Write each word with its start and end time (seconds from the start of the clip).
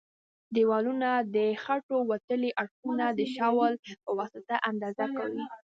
د 0.03 0.03
دېوالونو 0.55 1.11
د 1.35 1.37
خښتو 1.63 1.95
وتلي 2.11 2.51
اړخونه 2.61 3.05
د 3.19 3.21
شاول 3.35 3.73
په 4.03 4.09
واسطه 4.17 4.55
اندازه 4.69 5.05
کوي. 5.17 5.43